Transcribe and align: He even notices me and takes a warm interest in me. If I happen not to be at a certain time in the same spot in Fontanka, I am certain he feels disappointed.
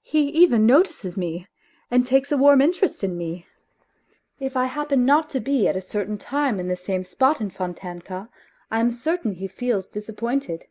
He 0.00 0.28
even 0.30 0.64
notices 0.64 1.18
me 1.18 1.48
and 1.90 2.06
takes 2.06 2.32
a 2.32 2.36
warm 2.38 2.62
interest 2.62 3.04
in 3.04 3.14
me. 3.14 3.46
If 4.40 4.56
I 4.56 4.64
happen 4.64 5.04
not 5.04 5.28
to 5.28 5.38
be 5.40 5.68
at 5.68 5.76
a 5.76 5.82
certain 5.82 6.16
time 6.16 6.58
in 6.58 6.68
the 6.68 6.76
same 6.76 7.04
spot 7.04 7.42
in 7.42 7.50
Fontanka, 7.50 8.30
I 8.70 8.80
am 8.80 8.90
certain 8.90 9.32
he 9.34 9.46
feels 9.48 9.86
disappointed. 9.86 10.64